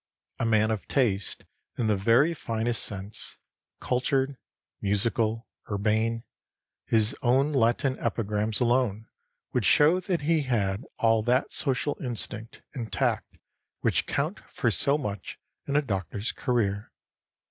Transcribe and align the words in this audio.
A 0.39 0.47
man 0.47 0.71
of 0.71 0.87
taste, 0.87 1.43
in 1.77 1.85
the 1.85 1.95
very 1.95 2.33
finest 2.33 2.83
sense, 2.83 3.37
cultured, 3.79 4.35
musical, 4.81 5.45
urbane, 5.71 6.23
his 6.87 7.15
own 7.21 7.53
Latin 7.53 7.99
epigrams 7.99 8.59
alone 8.59 9.07
would 9.53 9.63
show 9.63 9.99
that 9.99 10.21
he 10.21 10.41
had 10.41 10.85
all 10.97 11.21
that 11.21 11.51
social 11.51 11.97
instinct 12.01 12.63
and 12.73 12.91
tact 12.91 13.37
which 13.81 14.07
count 14.07 14.39
for 14.49 14.71
so 14.71 14.97
much 14.97 15.37
in 15.67 15.75
a 15.75 15.83
doctor's 15.83 16.31
career. 16.31 16.91